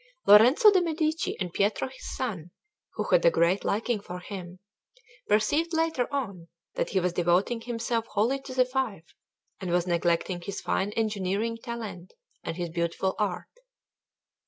Lorenzo 0.25 0.71
de' 0.71 0.81
Medici 0.81 1.37
and 1.39 1.53
Pietro 1.53 1.87
his 1.87 2.15
son, 2.17 2.49
who 2.95 3.03
had 3.11 3.23
a 3.23 3.29
great 3.29 3.63
liking 3.63 3.99
for 3.99 4.19
him, 4.19 4.57
perceived 5.27 5.73
later 5.73 6.11
on 6.11 6.47
that 6.73 6.89
he 6.89 6.99
was 6.99 7.13
devoting 7.13 7.61
himself 7.61 8.07
wholly 8.07 8.39
to 8.41 8.55
the 8.55 8.65
fife, 8.65 9.13
and 9.59 9.69
was 9.69 9.85
neglecting 9.85 10.41
his 10.41 10.59
fine 10.59 10.89
engineering 10.93 11.55
talent 11.55 12.13
and 12.43 12.57
his 12.57 12.69
beautiful 12.71 13.13
art. 13.19 13.45